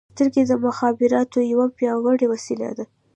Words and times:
•سترګې 0.13 0.43
د 0.47 0.51
مخابراتو 0.65 1.39
یوه 1.51 1.67
پیاوړې 1.77 2.25
وسیله 2.33 2.69
ده. 2.77 2.85